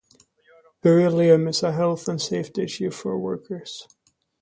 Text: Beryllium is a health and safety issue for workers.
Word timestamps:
Beryllium 0.81 1.47
is 1.47 1.61
a 1.61 1.73
health 1.73 2.07
and 2.09 2.19
safety 2.19 2.63
issue 2.63 2.89
for 2.89 3.19
workers. 3.19 3.87